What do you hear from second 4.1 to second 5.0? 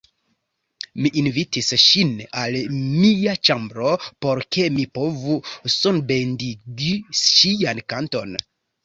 por ke mi